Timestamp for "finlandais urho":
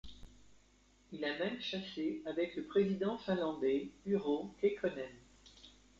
3.19-4.51